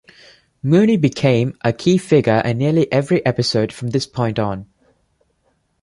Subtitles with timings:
[0.63, 4.65] Mooney became a key figure in nearly every episode from this point on.